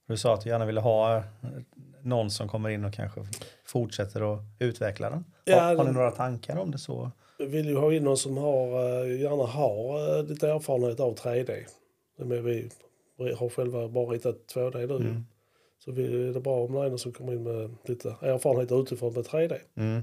Du 0.07 0.17
sa 0.17 0.33
att 0.33 0.41
du 0.41 0.49
gärna 0.49 0.65
ville 0.65 0.81
ha 0.81 1.17
eh, 1.17 1.23
någon 2.01 2.31
som 2.31 2.47
kommer 2.49 2.69
in 2.69 2.85
och 2.85 2.93
kanske 2.93 3.21
fortsätter 3.65 4.33
att 4.33 4.41
utveckla 4.59 5.09
den. 5.09 5.25
Ja, 5.45 5.59
har, 5.61 5.75
har 5.75 5.85
ni 5.85 5.91
några 5.91 6.11
tankar 6.11 6.57
om 6.57 6.71
det 6.71 6.77
så? 6.77 7.11
Vi 7.39 7.45
vill 7.45 7.67
ju 7.67 7.75
ha 7.75 7.93
in 7.93 8.03
någon 8.03 8.17
som 8.17 8.37
har, 8.37 8.67
eh, 9.03 9.21
gärna 9.21 9.43
har 9.43 10.17
eh, 10.17 10.23
lite 10.23 10.49
erfarenhet 10.49 10.99
av 10.99 11.15
3D. 11.15 11.65
Men 12.17 12.43
vi 12.45 12.69
har 13.17 13.49
själva 13.49 13.87
bara 13.87 14.05
ritat 14.05 14.35
2D 14.53 14.99
nu. 14.99 15.09
Mm. 15.09 15.25
Så 15.79 15.91
vi, 15.91 16.27
är 16.27 16.33
det 16.33 16.39
bra 16.39 16.65
om 16.65 16.73
det 16.73 16.79
är 16.79 16.89
någon 16.89 16.99
som 16.99 17.11
kommer 17.11 17.33
in 17.33 17.43
med 17.43 17.75
lite 17.85 18.09
erfarenhet 18.21 18.71
utifrån 18.71 19.13
med 19.13 19.25
3D. 19.25 19.57
Mm. 19.75 20.01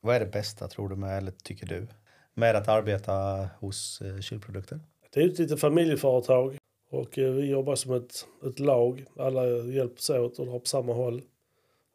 Vad 0.00 0.16
är 0.16 0.20
det 0.20 0.26
bästa 0.26 0.68
tror 0.68 0.88
du 0.88 0.96
med, 0.96 1.18
eller 1.18 1.32
tycker 1.32 1.66
du, 1.66 1.86
med 2.34 2.56
att 2.56 2.68
arbeta 2.68 3.48
hos 3.60 4.00
eh, 4.00 4.20
kylprodukter? 4.20 4.80
Det 5.10 5.20
är 5.20 5.28
ett 5.28 5.38
litet 5.38 5.60
familjeföretag 5.60 6.58
och 6.90 7.18
eh, 7.18 7.32
vi 7.32 7.50
jobbar 7.50 7.74
som 7.74 7.92
ett, 7.92 8.26
ett 8.46 8.58
lag. 8.58 9.04
Alla 9.18 9.46
hjälps 9.46 10.10
åt 10.10 10.38
och 10.38 10.46
drar 10.46 10.58
på 10.58 10.66
samma 10.66 10.92
håll. 10.92 11.22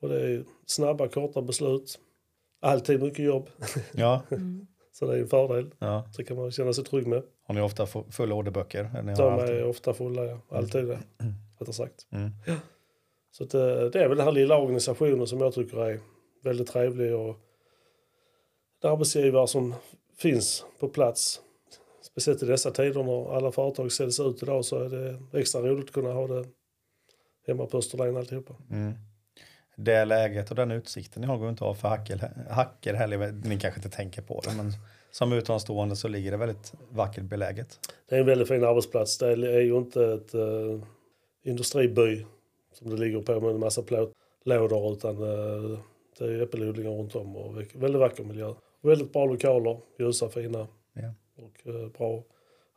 Och 0.01 0.09
det 0.09 0.21
är 0.21 0.43
snabba, 0.65 1.07
korta 1.07 1.41
beslut. 1.41 1.99
Alltid 2.61 3.01
mycket 3.01 3.25
jobb, 3.25 3.49
Ja. 3.91 4.21
Mm. 4.31 4.67
så 4.91 5.05
det 5.07 5.17
är 5.17 5.21
en 5.21 5.27
fördel. 5.27 5.71
ja. 5.79 6.09
Så 6.11 6.23
kan 6.23 6.37
man 6.37 6.51
känna 6.51 6.73
sig 6.73 6.83
trygg 6.83 7.07
med. 7.07 7.23
Har 7.47 7.55
ni 7.55 7.61
ofta 7.61 7.85
fu- 7.85 8.11
fulla 8.11 8.35
orderböcker? 8.35 8.83
Ni 9.03 9.11
har 9.11 9.17
De 9.17 9.33
alltid- 9.33 9.55
är 9.55 9.65
ofta 9.67 9.93
fulla, 9.93 10.25
ja. 10.25 10.39
alltid 10.49 10.85
det. 10.87 10.99
Rättare 11.59 11.73
sagt. 11.73 12.07
Mm. 12.11 12.29
Så 13.31 13.43
att, 13.43 13.53
eh, 13.53 13.61
det 13.61 14.03
är 14.03 14.07
väl 14.07 14.17
den 14.17 14.25
här 14.25 14.31
lilla 14.31 14.57
organisationen 14.57 15.27
som 15.27 15.41
jag 15.41 15.53
tycker 15.53 15.77
är 15.85 15.99
väldigt 16.43 16.67
trevlig 16.67 17.15
och 17.15 17.35
arbetsgivare 18.83 19.47
som 19.47 19.75
finns 20.17 20.65
på 20.79 20.89
plats. 20.89 21.41
Speciellt 22.01 22.43
i 22.43 22.45
dessa 22.45 22.71
tider 22.71 23.03
när 23.03 23.35
alla 23.35 23.51
företag 23.51 23.91
säljs 23.91 24.19
ut 24.19 24.43
idag 24.43 24.65
så 24.65 24.79
är 24.79 24.89
det 24.89 25.39
extra 25.39 25.61
roligt 25.61 25.85
att 25.85 25.91
kunna 25.91 26.13
ha 26.13 26.27
det 26.27 26.45
hemma 27.47 27.65
på 27.65 27.77
Österlen 27.77 28.17
alltihopa. 28.17 28.55
Mm. 28.71 28.93
Det 29.81 30.05
läget 30.05 30.49
och 30.49 30.55
den 30.55 30.71
utsikten 30.71 31.21
ni 31.21 31.27
har 31.27 31.37
går 31.37 31.49
inte 31.49 31.63
av 31.63 31.73
för 31.73 31.87
hacker, 31.87 32.31
hacker 32.49 32.93
heller. 32.93 33.31
Ni 33.31 33.59
kanske 33.59 33.79
inte 33.79 33.89
tänker 33.89 34.21
på 34.21 34.41
det, 34.45 34.53
men 34.57 34.73
som 35.11 35.33
utomstående 35.33 35.95
så 35.95 36.07
ligger 36.07 36.31
det 36.31 36.37
väldigt 36.37 36.73
vackert 36.89 37.23
beläget. 37.23 37.79
Det 38.09 38.15
är 38.15 38.19
en 38.19 38.25
väldigt 38.25 38.47
fin 38.47 38.63
arbetsplats. 38.63 39.17
Det 39.17 39.27
är 39.27 39.61
ju 39.61 39.77
inte 39.77 40.05
ett 40.05 40.35
uh, 40.35 40.83
industriby 41.43 42.25
som 42.73 42.89
det 42.89 42.97
ligger 42.97 43.21
på 43.21 43.39
med 43.41 43.51
en 43.51 43.59
massa 43.59 43.83
plåtlådor 43.83 44.93
utan 44.93 45.23
uh, 45.23 45.79
det 46.17 46.25
är 46.25 46.41
äppelodlingar 46.41 46.91
runt 46.91 47.15
om 47.15 47.35
och 47.35 47.57
väldigt 47.57 47.99
vacker 47.99 48.23
miljö. 48.23 48.53
Väldigt 48.81 49.13
bra 49.13 49.25
lokaler, 49.25 49.79
ljusa, 49.99 50.29
fina 50.29 50.67
Ja. 50.93 51.13
och 51.37 51.73
uh, 51.73 51.87
bra 51.87 52.23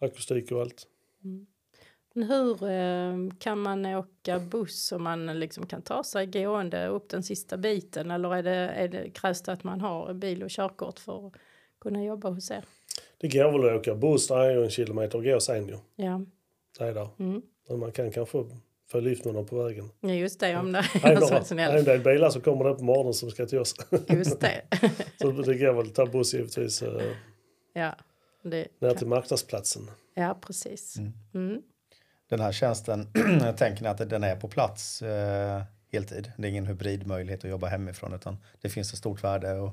akustik 0.01 0.53
och 0.53 0.61
allt. 0.61 0.87
Mm. 1.25 1.47
Hur 2.15 2.71
eh, 2.71 3.15
kan 3.39 3.59
man 3.59 3.87
åka 3.87 4.39
buss 4.39 4.93
om 4.93 5.03
man 5.03 5.27
liksom 5.41 5.67
kan 5.67 5.83
ta 5.83 6.05
sig 6.05 6.27
gående 6.27 6.87
upp 6.87 7.09
den 7.09 7.23
sista 7.23 7.57
biten 7.57 8.11
eller 8.11 8.35
är 8.35 8.43
det, 8.43 8.51
är 8.51 8.89
det, 8.89 9.11
krävs 9.11 9.43
det 9.43 9.53
att 9.53 9.65
man 9.65 9.81
har 9.81 10.15
bil 10.15 10.43
och 10.43 10.51
körkort 10.51 10.99
för 10.99 11.27
att 11.27 11.33
kunna 11.81 12.05
jobba 12.05 12.31
hos 12.31 12.51
er? 12.51 12.65
Det 13.19 13.29
går 13.29 13.53
väl 13.53 13.75
att 13.75 13.81
åka 13.81 13.95
buss, 13.95 14.29
det 14.29 14.35
är 14.35 14.51
ju 14.51 14.65
en 14.65 14.71
kilometer 14.71 15.19
att 15.19 15.25
gå 15.25 15.41
sen 15.41 15.69
ju. 15.69 15.77
Ja, 15.97 16.21
Det 16.79 16.85
är 16.85 16.95
där. 16.95 17.09
mm. 17.19 17.43
Men 17.69 17.79
man 17.79 17.93
kan 17.93 18.11
kanske 18.11 18.45
få 18.91 19.01
lift 19.01 19.25
med 19.25 19.35
dem 19.35 19.47
på 19.47 19.63
vägen. 19.63 19.91
ja 20.01 20.09
just 20.15 20.41
det 20.41 20.57
om 20.57 20.73
det 20.73 20.85
Det 21.03 21.09
är 21.09 21.45
så 21.45 21.55
några, 21.55 21.79
en 21.79 21.85
del 21.85 22.01
bilar 22.01 22.31
som 22.31 22.43
kommer 22.43 22.65
där 22.65 22.75
på 22.75 22.85
morgonen 22.85 23.15
som 23.15 23.31
ska 23.31 23.47
till 23.47 23.59
oss. 23.59 23.75
Just 24.09 24.41
det. 24.41 24.63
Så 25.21 25.31
det 25.31 25.55
går 25.59 25.73
väl 25.73 25.87
att 25.87 25.95
ta 25.95 26.07
buss 26.07 26.35
givetvis 26.35 26.83
eh, 26.83 27.03
ja, 27.73 27.95
det, 28.43 28.69
ner 28.79 28.95
till 28.95 29.07
marknadsplatsen. 29.07 29.91
ja, 30.15 30.39
precis. 30.41 30.97
Mm. 31.35 31.63
Den 32.33 32.41
här 32.41 32.53
tjänsten, 32.53 33.07
tänker 33.57 33.83
ni 33.83 33.89
att 33.89 34.11
den 34.11 34.25
är 34.25 34.37
på 34.37 34.49
plats 34.49 35.03
eh, 35.03 35.63
heltid? 35.93 36.33
Det 36.37 36.47
är 36.47 36.51
ingen 36.51 36.67
hybridmöjlighet 36.67 37.45
att 37.45 37.51
jobba 37.51 37.67
hemifrån 37.67 38.15
utan 38.15 38.37
det 38.61 38.69
finns 38.69 38.93
ett 38.93 38.99
stort 38.99 39.25
värde? 39.25 39.53
Och, 39.53 39.71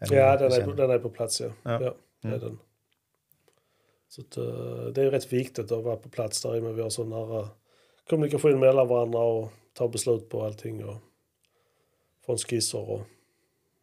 eller 0.00 0.16
Ja, 0.16 0.36
den 0.36 0.52
är, 0.52 0.64
på, 0.64 0.72
den 0.72 0.90
är 0.90 0.98
på 0.98 1.10
plats 1.10 1.40
ja. 1.40 1.50
Ja. 1.62 1.82
ja. 1.82 1.94
det 2.20 2.28
är 2.28 2.38
den. 2.38 2.58
Så 4.08 4.20
att, 4.20 4.36
eh, 4.36 4.84
det 4.94 5.02
är 5.02 5.10
rätt 5.10 5.32
viktigt 5.32 5.72
att 5.72 5.84
vara 5.84 5.96
på 5.96 6.08
plats 6.08 6.42
där 6.42 6.56
i 6.56 6.58
och 6.58 6.62
med 6.62 6.74
vi 6.74 6.82
har 6.82 6.90
så 6.90 7.04
nära 7.04 7.48
kommunikation 8.08 8.60
mellan 8.60 8.88
varandra 8.88 9.20
och 9.20 9.52
ta 9.72 9.88
beslut 9.88 10.28
på 10.28 10.44
allting. 10.44 10.84
Och, 10.84 10.96
från 12.26 12.38
skisser 12.38 12.90
och 12.90 13.02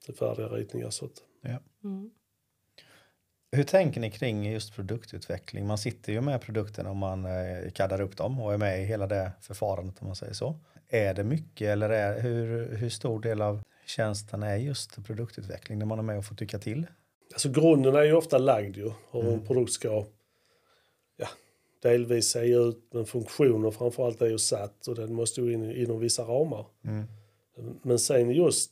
till 0.05 0.15
färdiga 0.15 0.47
ritningar. 0.47 0.89
Så 0.89 1.05
att, 1.05 1.23
Mm. 1.83 2.11
Hur 3.51 3.63
tänker 3.63 4.01
ni 4.01 4.11
kring 4.11 4.51
just 4.51 4.75
produktutveckling? 4.75 5.67
Man 5.67 5.77
sitter 5.77 6.13
ju 6.13 6.21
med 6.21 6.41
produkterna 6.41 6.89
och 6.89 6.95
man 6.95 7.25
eh, 7.25 7.71
kaddar 7.73 8.01
upp 8.01 8.17
dem 8.17 8.39
och 8.39 8.53
är 8.53 8.57
med 8.57 8.81
i 8.81 8.85
hela 8.85 9.07
det 9.07 9.31
förfarandet 9.41 9.95
om 10.01 10.07
man 10.07 10.15
säger 10.15 10.33
så. 10.33 10.55
Är 10.89 11.13
det 11.13 11.23
mycket 11.23 11.67
eller 11.67 11.89
är, 11.89 12.21
hur, 12.21 12.75
hur 12.75 12.89
stor 12.89 13.19
del 13.19 13.41
av 13.41 13.61
tjänsten 13.85 14.43
är 14.43 14.55
just 14.55 15.05
produktutveckling 15.05 15.79
när 15.79 15.85
man 15.85 15.99
är 15.99 16.03
med 16.03 16.17
och 16.17 16.25
får 16.25 16.35
tycka 16.35 16.59
till? 16.59 16.87
Alltså 17.33 17.49
grunden 17.49 17.95
är 17.95 18.03
ju 18.03 18.13
ofta 18.13 18.37
lagd 18.37 18.77
ju. 18.77 18.91
Hur 19.11 19.21
Mm. 19.21 19.33
en 19.33 19.45
produkt 19.45 19.71
ska 19.71 20.05
ja, 21.17 21.27
delvis 21.81 22.29
se 22.29 22.39
ut. 22.39 22.83
Men 22.91 23.05
funktionen 23.05 23.71
framförallt 23.71 24.21
är 24.21 24.27
ju 24.27 24.37
satt 24.37 24.87
och 24.87 24.95
den 24.95 25.13
måste 25.13 25.41
ju 25.41 25.53
in 25.53 25.71
inom 25.71 25.99
vissa 25.99 26.23
ramar. 26.23 26.65
Mm. 26.85 27.03
Men 27.81 27.99
sen 27.99 28.31
just 28.31 28.71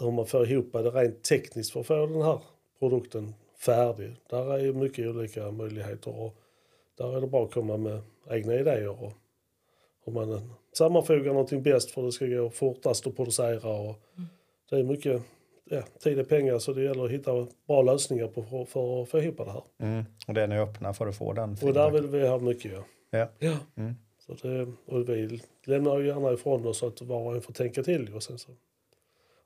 hur 0.00 0.10
man 0.10 0.26
får 0.26 0.50
ihop 0.50 0.72
det 0.72 0.78
rent 0.78 1.22
tekniskt 1.22 1.72
för 1.72 1.80
att 1.80 1.86
få 1.86 2.06
den 2.06 2.22
här 2.22 2.40
produkten 2.78 3.34
färdig. 3.64 4.16
Där 4.30 4.54
är 4.54 4.58
ju 4.58 4.72
mycket 4.72 5.06
olika 5.08 5.50
möjligheter 5.50 6.18
och 6.18 6.34
där 6.98 7.16
är 7.16 7.20
det 7.20 7.26
bra 7.26 7.44
att 7.44 7.54
komma 7.54 7.76
med 7.76 8.00
egna 8.30 8.54
idéer 8.54 9.02
och 9.02 9.12
hur 10.04 10.12
man 10.12 10.54
sammanfogar 10.72 11.32
någonting 11.32 11.62
bäst 11.62 11.90
för 11.90 12.00
att 12.00 12.08
det 12.08 12.12
ska 12.12 12.26
gå 12.26 12.50
fortast 12.50 13.06
att 13.06 13.16
producera. 13.16 13.70
Och 13.70 13.96
Det 14.70 14.76
är 14.76 14.82
mycket 14.82 15.22
ja, 15.64 15.82
tid 16.02 16.18
är 16.18 16.24
pengar 16.24 16.58
så 16.58 16.72
det 16.72 16.82
gäller 16.82 17.04
att 17.04 17.10
hitta 17.10 17.46
bra 17.66 17.82
lösningar 17.82 18.26
på, 18.26 18.66
för, 18.66 19.02
att 19.02 19.08
få 19.08 19.18
ihop 19.18 19.36
det 19.36 19.50
här. 19.50 19.62
Mm. 19.78 20.04
Och 20.26 20.34
det 20.34 20.42
är 20.42 20.62
öppna 20.62 20.94
för 20.94 21.06
att 21.06 21.16
få 21.16 21.32
den 21.32 21.56
Och 21.62 21.74
där 21.74 21.90
vill 21.90 22.06
vi 22.06 22.28
ha 22.28 22.38
mycket. 22.38 22.72
Ja. 22.72 22.82
Ja. 23.10 23.28
Ja. 23.38 23.56
Mm. 23.76 23.94
Så 24.18 24.48
det, 24.48 24.66
och 24.86 25.08
vi 25.08 25.40
lämnar 25.64 25.98
ju 25.98 26.06
gärna 26.06 26.32
ifrån 26.32 26.66
oss 26.66 26.78
så 26.78 26.86
att 26.86 27.02
var 27.02 27.20
och 27.20 27.34
en 27.34 27.42
får 27.42 27.52
tänka 27.52 27.82
till. 27.82 28.14
Och, 28.14 28.22
sen 28.22 28.38
så. 28.38 28.52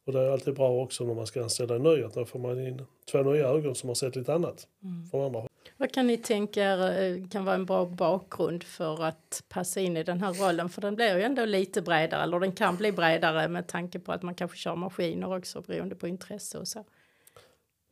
Och 0.09 0.15
det 0.15 0.21
är 0.21 0.31
alltid 0.31 0.55
bra 0.55 0.83
också 0.83 1.05
när 1.05 1.15
man 1.15 1.27
ska 1.27 1.43
anställa 1.43 1.75
en 1.75 1.83
ny 1.83 2.03
att 2.03 2.15
då 2.15 2.25
får 2.25 2.38
man 2.38 2.67
in 2.67 2.83
två 3.11 3.23
nya 3.23 3.49
ögon 3.49 3.75
som 3.75 3.88
har 3.88 3.95
sett 3.95 4.17
lite 4.17 4.35
annat 4.35 4.69
från 5.11 5.25
andra. 5.25 5.49
Vad 5.77 5.93
kan 5.93 6.07
ni 6.07 6.17
tänka 6.17 6.62
er 6.62 7.03
eh, 7.03 7.29
kan 7.29 7.45
vara 7.45 7.55
en 7.55 7.67
bra 7.67 7.87
bakgrund 7.87 8.65
för 8.65 9.05
att 9.05 9.45
passa 9.49 9.81
in 9.81 9.97
i 9.97 10.03
den 10.03 10.21
här 10.21 10.35
rollen? 10.35 10.69
För 10.69 10.81
den 10.81 10.95
blir 10.95 11.17
ju 11.17 11.23
ändå 11.23 11.45
lite 11.45 11.83
bredare, 11.83 12.23
eller 12.23 12.41
den 12.41 12.53
kan 12.53 12.77
bli 12.77 12.93
bredare 12.93 13.49
med 13.49 13.67
tanke 13.67 13.99
på 13.99 14.12
att 14.12 14.23
man 14.23 14.35
kanske 14.35 14.57
kör 14.57 14.77
maskiner 14.77 15.37
också 15.37 15.61
beroende 15.61 15.95
på 15.95 16.09
intresse 16.09 16.59
och 16.59 16.69
så. 16.69 16.85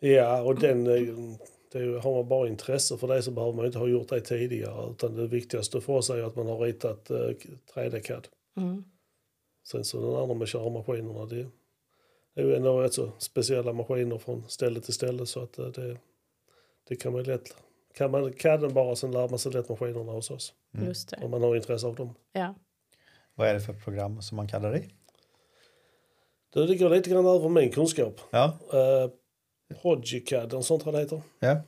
Ja, 0.00 0.42
och 0.42 0.60
den, 0.60 0.84
det 1.72 2.02
har 2.02 2.14
man 2.14 2.28
bara 2.28 2.48
intresse 2.48 2.96
för 2.96 3.08
det 3.08 3.22
så 3.22 3.30
behöver 3.30 3.52
man 3.52 3.66
inte 3.66 3.78
ha 3.78 3.88
gjort 3.88 4.08
det 4.08 4.20
tidigare. 4.20 4.90
Utan 4.90 5.14
det 5.14 5.26
viktigaste 5.26 5.80
för 5.80 5.92
oss 5.92 6.10
är 6.10 6.22
att 6.22 6.36
man 6.36 6.46
har 6.46 6.58
ritat 6.58 7.10
eh, 7.10 7.16
3D-CAD. 7.74 8.24
Mm. 8.56 8.84
Sen 9.68 9.84
så 9.84 10.00
den 10.00 10.22
andra 10.22 10.34
med 10.34 10.48
körmaskinerna, 10.48 11.26
det 11.26 11.46
är 12.36 12.44
ju 12.44 12.56
ändå 12.56 12.80
rätt 12.80 12.94
så 12.94 13.10
speciella 13.18 13.72
maskiner 13.72 14.18
från 14.18 14.44
ställe 14.48 14.80
till 14.80 14.94
ställe 14.94 15.26
så 15.26 15.42
att 15.42 15.58
eh, 15.58 15.66
det, 15.66 15.96
det 16.88 16.96
kan 16.96 17.12
man 17.12 17.24
ju 17.24 17.32
lätt, 17.32 17.56
kan 17.94 18.10
man 18.10 18.32
CADen 18.32 18.74
bara 18.74 18.96
sen 18.96 19.12
lär 19.12 19.28
man 19.28 19.38
sig 19.38 19.52
lätt 19.52 19.68
maskinerna 19.68 20.12
hos 20.12 20.30
oss. 20.30 20.54
Mm. 20.74 20.86
Just 20.86 21.08
det. 21.10 21.16
Om 21.22 21.30
man 21.30 21.42
har 21.42 21.56
intresse 21.56 21.86
av 21.86 21.94
dem. 21.94 22.14
Ja. 22.32 22.54
Vad 23.34 23.48
är 23.48 23.54
det 23.54 23.60
för 23.60 23.72
program 23.72 24.22
som 24.22 24.36
man 24.36 24.48
kallar 24.48 24.70
det 24.72 24.78
i? 24.78 24.88
Det 26.54 26.66
ligger 26.66 26.90
lite 26.90 27.10
grann 27.10 27.26
över 27.26 27.48
min 27.48 27.70
kunskap. 27.70 28.20
Ja. 28.30 28.58
Uh, 28.74 29.10
Progicad, 29.82 30.54
och 30.54 30.64
sånt 30.64 30.84
vad 30.84 30.94
det 30.94 31.00
heter. 31.00 31.22
ja. 31.38 31.60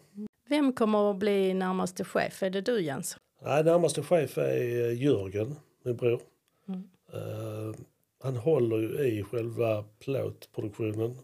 Vem 0.49 0.73
kommer 0.73 1.11
att 1.11 1.17
bli 1.17 1.55
närmaste 1.55 2.05
chef? 2.05 2.43
Är 2.43 2.51
det 2.51 2.61
du 2.61 2.81
Jens? 2.81 3.17
Nej, 3.43 3.65
närmaste 3.65 4.03
chef 4.03 4.39
är 4.39 4.89
eh, 4.89 5.03
Jörgen, 5.03 5.57
min 5.85 5.97
bror. 5.97 6.21
Mm. 6.69 6.89
Eh, 7.13 7.75
han 8.21 8.37
håller 8.37 8.77
ju 8.79 8.99
i 9.09 9.23
själva 9.23 9.85
plåtproduktionen 9.99 11.19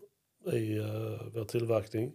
i 0.53 0.79
uh, 0.79 1.21
vår 1.35 1.45
tillverkning. 1.45 2.13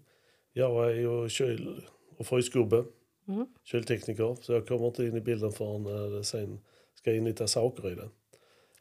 Jag 0.54 0.86
är 0.92 0.96
ju 0.96 1.30
kyl 1.30 1.82
och 2.18 2.26
frysgubbe, 2.28 2.84
Mm. 3.28 3.46
kyltekniker, 3.64 4.38
så 4.42 4.54
jag 4.54 4.68
kommer 4.68 4.88
inte 4.88 5.04
in 5.06 5.18
i 5.18 5.22
bilden 5.22 5.52
förrän 5.52 5.86
uh, 5.88 6.22
sen 6.22 6.60
ska 6.94 7.14
in 7.14 7.26
lite 7.26 7.48
saker 7.48 7.92
i 7.92 7.96
den. 7.96 8.10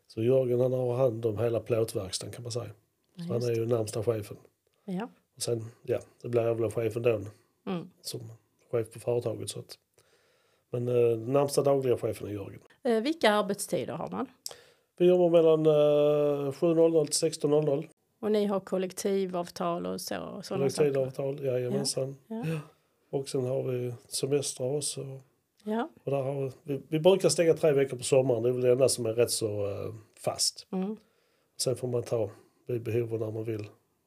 Så 0.07 0.23
Jörgen 0.23 0.61
han 0.61 0.73
har 0.73 0.97
hand 0.97 1.27
om 1.27 1.39
hela 1.39 1.61
plåtverkstan 1.61 2.31
kan 2.31 2.43
man 2.43 2.53
säga. 2.53 2.71
Så 3.17 3.33
han 3.33 3.43
är 3.43 3.55
ju 3.55 3.67
närmsta 3.67 4.03
chefen. 4.05 4.37
Ja. 4.85 5.09
Och 5.37 5.43
sen, 5.43 5.65
ja, 5.83 6.01
det 6.23 6.29
blir 6.29 6.43
jag 6.43 6.55
väl 6.55 6.71
chefen 6.71 7.03
då 7.03 7.21
Mm. 7.67 7.91
som 8.01 8.21
chef 8.71 8.93
på 8.93 9.01
företaget. 9.01 9.51
Så 9.51 9.59
att, 9.59 9.79
men 10.71 10.89
eh, 10.89 11.19
närmsta 11.19 11.63
dagliga 11.63 11.97
chefen 11.97 12.29
är 12.29 12.33
Jörgen. 12.33 12.61
Eh, 12.83 13.01
vilka 13.03 13.31
arbetstider 13.31 13.93
har 13.95 14.11
man? 14.11 14.27
Vi 14.99 15.07
jobbar 15.07 15.31
mellan 15.31 15.67
eh, 15.67 16.53
7.00 16.53 17.07
till 17.07 17.31
16.00. 17.31 17.89
Och 18.21 18.33
ni 18.33 18.47
har 18.47 18.61
kollektivavtal 18.61 19.87
och 19.87 20.01
så? 20.01 20.19
Och? 20.19 20.45
Kollektivavtal, 20.45 21.45
jajamensan. 21.45 22.17
Ja. 22.27 22.43
Ja. 22.47 22.61
Och 23.11 23.29
sen 23.29 23.45
har 23.45 23.63
vi 23.63 23.95
semestrar 24.09 24.77
också. 24.77 25.21
Ja. 25.65 25.91
Och 26.05 26.11
där 26.11 26.23
har 26.23 26.53
vi, 26.63 26.81
vi, 26.89 27.01
brukar 27.01 27.29
stänga 27.29 27.55
tre 27.55 27.73
veckor 27.73 27.97
på 27.97 28.05
sommaren. 28.05 28.43
Det 28.43 28.49
är 28.49 28.53
väl 28.53 28.63
det 28.63 28.73
enda 28.73 28.89
som 28.89 29.07
är 29.07 29.13
rätt 29.13 29.31
så 29.31 29.71
eh, 29.71 29.95
fast. 30.25 30.67
Mm. 30.73 30.97
Sen 31.57 31.77
får 31.77 31.89
man 31.89 32.03
ta 32.03 32.31
vid 32.67 32.83
behov 32.83 33.21
när 33.21 33.31
man 33.31 33.45
vill. 33.45 33.67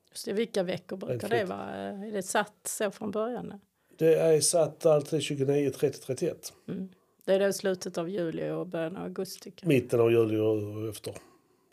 Just 0.10 0.26
det, 0.26 0.34
vilka 0.34 0.64
veckor 0.64 0.98
brukar 0.98 1.30
det 1.30 1.46
vara? 1.46 1.70
Är 1.70 2.12
det 2.12 2.24
satt 2.24 2.68
så 2.68 2.92
från 2.92 3.12
början? 3.12 3.54
Det 3.98 4.16
är 4.16 4.42
satt 4.42 4.86
alltid 4.86 5.22
29, 5.22 5.70
30, 5.70 6.00
31. 6.00 6.54
Mm. 6.68 6.90
Det 7.26 7.34
är 7.34 7.40
då 7.40 7.54
slutet 7.54 7.98
av 7.98 8.10
juli 8.10 8.50
och 8.50 8.68
början 8.68 8.98
av 8.98 9.04
augusti. 9.04 9.54
Mitten 9.64 10.00
av 10.00 10.12
juli 10.12 10.38
och 10.38 10.90
efter. 10.90 11.14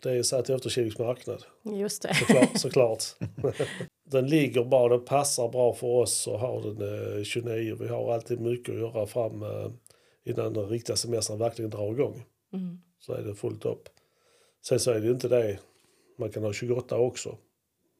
Det 0.03 0.11
är 0.11 0.23
satt 0.23 0.49
efter 0.49 0.69
Kiviks 0.69 0.99
marknad. 0.99 1.43
Just 1.63 2.01
det. 2.01 2.13
Såklart. 2.15 2.49
såklart. 2.57 3.03
den 4.11 4.27
ligger 4.27 4.63
bra, 4.63 4.89
den 4.89 5.05
passar 5.05 5.49
bra 5.49 5.73
för 5.73 5.87
oss 5.87 6.27
och 6.27 6.39
har 6.39 6.61
den 6.61 7.17
eh, 7.17 7.23
29. 7.23 7.77
Vi 7.79 7.87
har 7.87 8.13
alltid 8.13 8.39
mycket 8.39 8.73
att 8.73 8.79
göra 8.79 9.05
fram 9.05 9.43
eh, 9.43 9.71
innan 10.23 10.53
den 10.53 10.69
riktiga 10.69 10.95
semestern 10.95 11.37
verkligen 11.37 11.71
drar 11.71 11.91
igång. 11.91 12.23
Mm. 12.53 12.79
Så 12.99 13.13
är 13.13 13.21
det 13.21 13.35
fullt 13.35 13.65
upp. 13.65 13.89
Sen 14.65 14.79
så 14.79 14.91
är 14.91 14.99
det 14.99 15.09
inte 15.09 15.27
det, 15.27 15.59
man 16.17 16.31
kan 16.31 16.43
ha 16.43 16.53
28 16.53 16.97
också. 16.97 17.37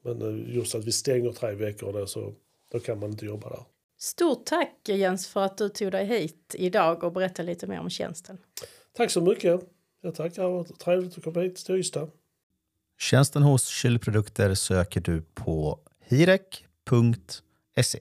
Men 0.04 0.22
eh, 0.22 0.56
just 0.56 0.76
att 0.76 0.86
vi 0.86 0.92
stänger 0.92 1.32
tre 1.32 1.56
veckor 1.56 1.94
då, 1.94 2.08
så 2.08 2.34
då 2.72 2.80
kan 2.80 3.00
man 3.00 3.12
inte 3.12 3.26
jobba 3.26 3.50
där. 3.50 3.64
Stort 4.02 4.46
tack 4.46 4.90
Jens 4.90 5.28
för 5.28 5.44
att 5.44 5.58
du 5.58 5.70
tog 5.70 5.92
dig 5.92 6.06
hit 6.06 6.56
idag 6.58 7.04
och 7.04 7.12
berättade 7.12 7.50
lite 7.50 7.68
mer 7.68 7.80
om 7.80 7.90
tjänsten. 7.90 8.38
Tack 8.94 9.12
så 9.12 9.22
mycket. 9.22 9.62
Jag 10.02 10.16
tackar, 10.16 10.44
det 10.44 10.50
var 10.50 10.64
trevligt 10.64 11.18
att 11.18 11.24
komma 11.24 11.40
hit 11.42 11.66
till 11.66 11.76
Ystad. 11.76 12.10
Tjänsten 13.00 13.44
hos 13.44 13.68
Kylprodukter 13.68 14.54
söker 14.54 15.02
du 15.02 15.22
på 15.22 15.80
hirek.se. 16.06 18.00